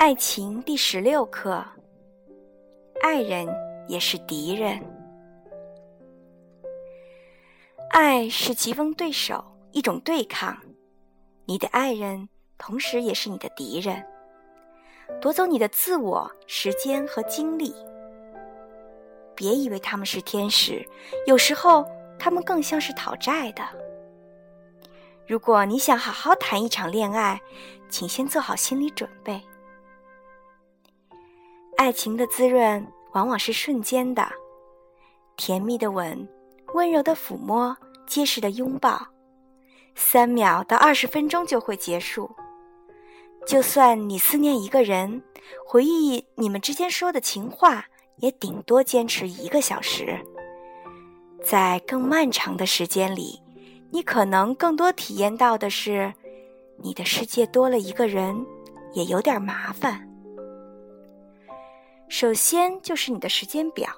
[0.00, 1.62] 爱情第十六课：
[3.02, 3.46] 爱人
[3.86, 4.82] 也是敌人。
[7.90, 10.56] 爱是棋逢对手，一种对抗。
[11.44, 12.26] 你的爱人
[12.56, 14.02] 同时也是你的敌人，
[15.20, 17.74] 夺走你的自我、时间和精力。
[19.34, 20.82] 别以为他们是天使，
[21.26, 21.84] 有时候
[22.18, 23.62] 他们更像是讨债的。
[25.26, 27.38] 如果你想好好谈一场恋爱，
[27.90, 29.38] 请先做好心理准备。
[31.80, 34.28] 爱情的滋润往往是瞬间的，
[35.38, 36.28] 甜蜜的吻，
[36.74, 37.74] 温柔的抚摸，
[38.06, 39.00] 结实的拥抱，
[39.94, 42.30] 三秒到二十分钟就会结束。
[43.46, 45.22] 就算你思念一个人，
[45.66, 50.20] 回忆你们之间说的情话，也顶多坚持一个小时。
[51.42, 53.40] 在更漫长的时间里，
[53.90, 56.12] 你可能更多体验到的是，
[56.76, 58.44] 你的世界多了一个人，
[58.92, 60.09] 也有点麻烦。
[62.10, 63.88] 首先就是你的时间表。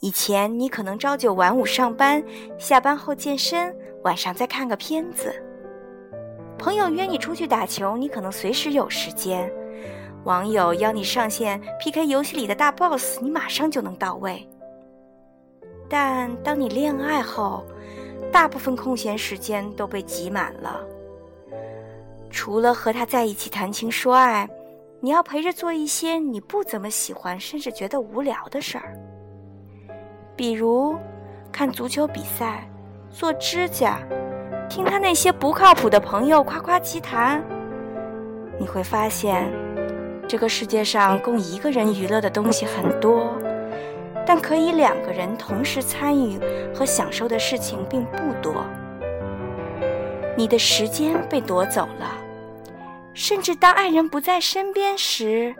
[0.00, 2.22] 以前你可能朝九晚五上班，
[2.58, 5.34] 下班后健身，晚上再看个片子。
[6.58, 9.50] 朋友约你出去打球，你可能随时有时间。
[10.24, 14.46] 网友邀你上线 PK 游戏里的大 BOSS，你马上就能到位。
[15.88, 17.64] 但当你恋爱后，
[18.30, 20.78] 大部分空闲时间都被挤满了，
[22.28, 24.46] 除了和他在一起谈情说爱。
[25.00, 28.98] 你要陪着做一些你不怎么喜欢，甚至觉得无聊的事儿，
[30.34, 30.96] 比如
[31.52, 32.68] 看足球比赛、
[33.08, 34.00] 做指甲、
[34.68, 37.40] 听他那些不靠谱的朋友夸夸其谈。
[38.58, 39.48] 你会发现，
[40.26, 43.32] 这个世界上供一个人娱乐的东西很多，
[44.26, 46.40] 但可以两个人同时参与
[46.74, 48.64] 和享受的事情并不多。
[50.36, 52.27] 你的时间被夺走了。
[53.14, 55.54] 甚至当爱人不在身边时，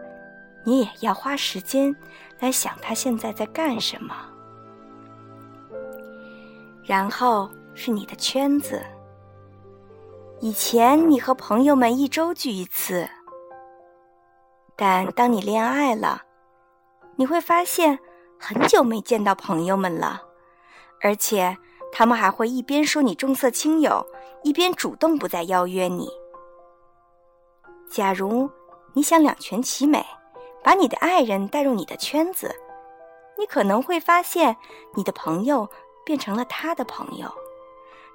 [0.65, 1.95] 你也要花时间
[2.39, 4.15] 来想他现在在干什么。
[6.84, 8.83] 然后是你的圈子。
[10.41, 13.09] 以前你和朋友们一周聚一次，
[14.77, 16.22] 但当你恋爱了，
[17.17, 17.99] 你会发现
[18.39, 20.22] 很久没见到朋友们了，
[21.03, 21.56] 而且
[21.93, 24.06] 他们还会一边说你重色轻友，
[24.45, 26.09] 一边主动不再邀约你。
[27.91, 28.50] 假如
[28.93, 30.04] 你想两全其美，
[30.62, 32.54] 把你的爱人带入你的圈子，
[33.38, 34.56] 你可能会发现
[34.94, 35.69] 你的朋友
[36.04, 37.32] 变成了他的朋友，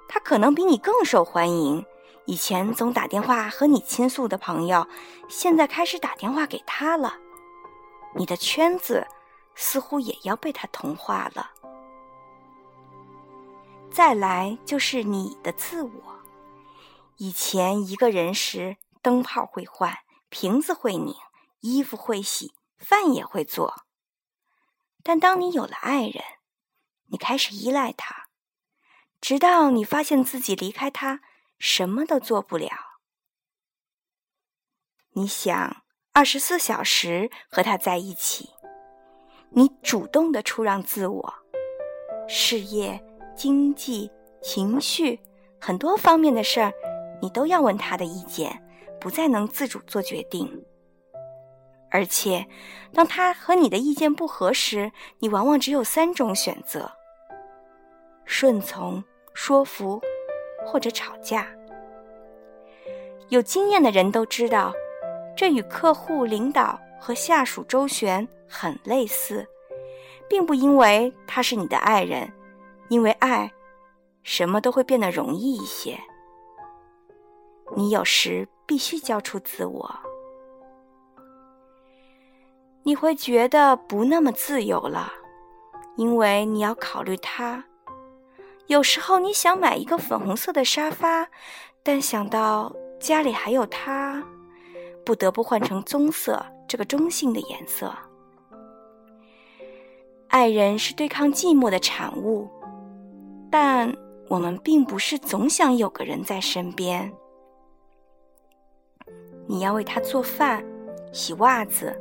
[0.08, 1.84] 他可能比你更受欢迎。
[2.26, 4.86] 以前总打电话和你倾诉的朋友，
[5.28, 7.18] 现在开始打电话给他了。
[8.14, 9.06] 你的圈子
[9.54, 11.50] 似乎也要被他同化了。
[13.90, 15.90] 再来就是你的自我，
[17.18, 18.76] 以前一个人时。
[19.04, 19.98] 灯泡会换，
[20.30, 21.14] 瓶子会拧，
[21.60, 23.84] 衣服会洗，饭也会做。
[25.02, 26.24] 但当你有了爱人，
[27.08, 28.28] 你开始依赖他，
[29.20, 31.20] 直到你发现自己离开他
[31.58, 32.70] 什么都做不了。
[35.12, 38.48] 你想二十四小时和他在一起，
[39.50, 41.34] 你主动的出让自我，
[42.26, 43.04] 事业、
[43.36, 44.10] 经济、
[44.42, 45.20] 情绪
[45.60, 46.72] 很多方面的事儿，
[47.20, 48.63] 你都要问他的意见。
[49.00, 50.64] 不再能自主做决定，
[51.90, 52.46] 而且，
[52.92, 56.90] 当他和你的意见不合时，你往往只有三种选择：
[58.24, 60.00] 顺从、说服，
[60.66, 61.46] 或者吵架。
[63.28, 64.72] 有经验的人都知道，
[65.36, 69.46] 这与客户、领导和下属周旋很类似，
[70.28, 72.32] 并不因为他是你的爱人，
[72.88, 73.52] 因为爱，
[74.22, 76.00] 什么都会变得容易一些。
[77.76, 78.48] 你有时。
[78.66, 79.94] 必须交出自我，
[82.82, 85.12] 你会觉得不那么自由了，
[85.96, 87.64] 因为你要考虑他。
[88.66, 91.28] 有时候你想买一个粉红色的沙发，
[91.82, 94.24] 但想到家里还有他，
[95.04, 97.94] 不得不换成棕色这个中性的颜色。
[100.28, 102.48] 爱人是对抗寂寞的产物，
[103.50, 103.94] 但
[104.28, 107.12] 我们并不是总想有个人在身边。
[109.46, 110.64] 你要为他做饭、
[111.12, 111.94] 洗袜子，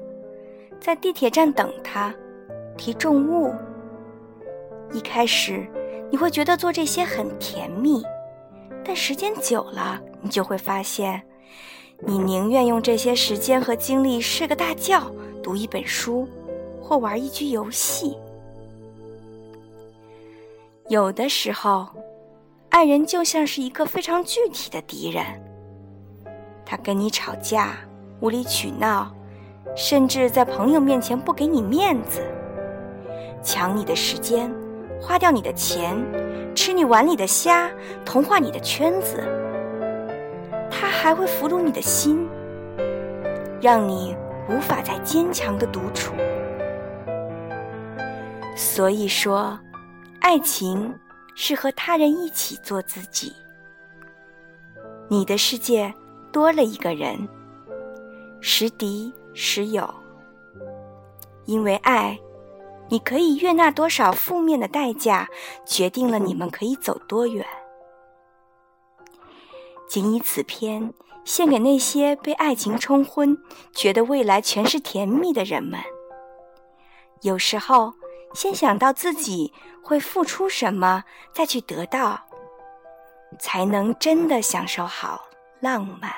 [0.79, 2.13] 在地铁站等他，
[2.77, 3.53] 提重物。
[4.93, 5.67] 一开始
[6.11, 8.03] 你会觉得做这些很甜蜜，
[8.85, 11.21] 但时间久了，你就会发现，
[11.99, 15.11] 你宁愿用这些时间和精力睡个大觉、
[15.41, 16.27] 读一本书，
[16.81, 18.17] 或玩一局游戏。
[20.89, 21.87] 有的时候，
[22.69, 25.25] 爱人就像是一个非常具体的敌人。
[26.65, 27.75] 他跟你吵架，
[28.19, 29.13] 无理取闹，
[29.75, 32.21] 甚至在朋友面前不给你面子，
[33.41, 34.53] 抢你的时间，
[35.01, 35.95] 花掉你的钱，
[36.55, 37.69] 吃你碗里的虾，
[38.05, 39.23] 同化你的圈子。
[40.71, 42.27] 他还会俘虏你的心，
[43.61, 44.15] 让你
[44.49, 46.13] 无法再坚强的独处。
[48.55, 49.57] 所以说，
[50.19, 50.93] 爱情
[51.35, 53.33] 是和他人一起做自己。
[55.09, 55.93] 你的世界
[56.33, 57.29] 多了一个人，
[58.41, 59.89] 时敌时友。
[61.45, 62.19] 因为爱，
[62.89, 65.29] 你可以悦纳多少负面的代价，
[65.65, 67.45] 决定了你们可以走多远。
[69.87, 70.93] 仅以此篇
[71.23, 73.37] 献给那些被爱情冲昏、
[73.71, 75.79] 觉得未来全是甜蜜的人们。
[77.21, 77.93] 有时候。
[78.35, 79.53] 先想到自己
[79.83, 82.19] 会付出什么，再去得到，
[83.39, 85.21] 才能真的享受好
[85.59, 86.11] 浪漫。